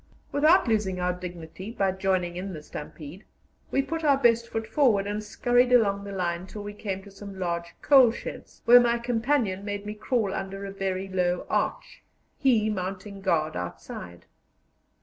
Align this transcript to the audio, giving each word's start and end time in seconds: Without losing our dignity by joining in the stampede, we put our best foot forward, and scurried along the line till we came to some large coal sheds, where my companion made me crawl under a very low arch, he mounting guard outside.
Without 0.31 0.67
losing 0.67 0.99
our 0.99 1.13
dignity 1.13 1.69
by 1.69 1.91
joining 1.91 2.35
in 2.35 2.53
the 2.53 2.63
stampede, 2.63 3.23
we 3.69 3.83
put 3.83 4.03
our 4.03 4.17
best 4.17 4.49
foot 4.49 4.65
forward, 4.65 5.05
and 5.05 5.23
scurried 5.23 5.71
along 5.71 6.05
the 6.05 6.11
line 6.11 6.47
till 6.47 6.63
we 6.63 6.73
came 6.73 7.03
to 7.03 7.11
some 7.11 7.37
large 7.37 7.75
coal 7.83 8.09
sheds, 8.09 8.63
where 8.65 8.79
my 8.79 8.97
companion 8.97 9.63
made 9.63 9.85
me 9.85 9.93
crawl 9.93 10.33
under 10.33 10.65
a 10.65 10.71
very 10.71 11.07
low 11.07 11.45
arch, 11.51 12.01
he 12.39 12.67
mounting 12.67 13.21
guard 13.21 13.55
outside. 13.55 14.25